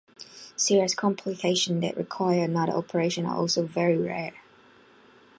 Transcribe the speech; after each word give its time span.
Serious 0.55 0.95
complications 0.95 1.79
that 1.81 1.95
require 1.95 2.41
another 2.45 2.71
operation 2.71 3.23
are 3.27 3.35
also 3.37 3.67
very 3.67 3.97
rare. 3.97 4.33